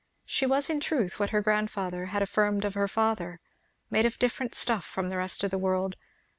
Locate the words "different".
4.17-4.55